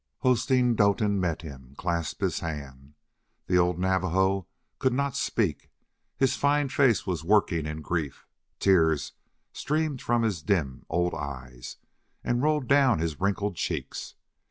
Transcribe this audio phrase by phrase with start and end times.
[0.23, 2.95] Hosteen Doetin met him, clasped his hand.
[3.45, 4.47] The old Navajo
[4.79, 5.69] could not speak;
[6.17, 8.25] his fine face was working in grief;
[8.57, 9.11] tears
[9.53, 11.77] streamed from his dim old eyes
[12.23, 14.15] and rolled down his wrinkled cheeks.